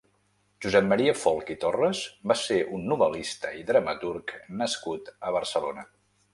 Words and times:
Josep 0.65 0.87
Maria 0.93 1.13
Folch 1.23 1.51
i 1.55 1.57
Torres 1.65 2.01
va 2.33 2.39
ser 2.45 2.59
un 2.79 2.89
novel·lista 2.95 3.55
i 3.61 3.63
dramaturg 3.71 4.37
nascut 4.65 5.17
a 5.29 5.39
Barcelona. 5.41 5.89